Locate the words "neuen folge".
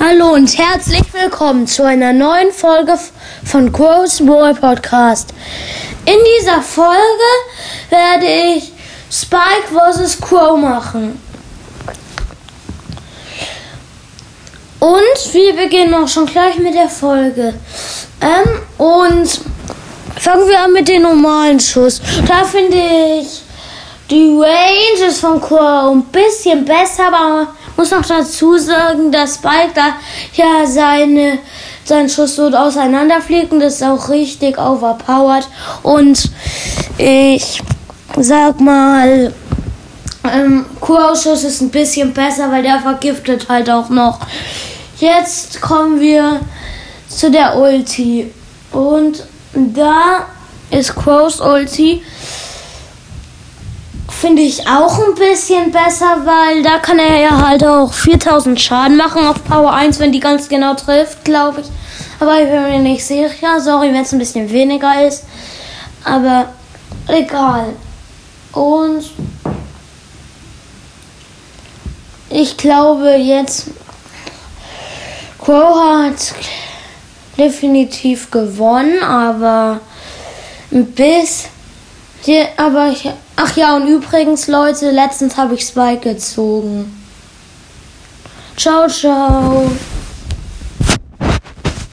2.12-2.96